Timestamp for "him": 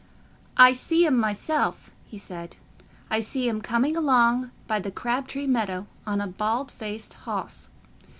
1.05-1.15, 3.47-3.61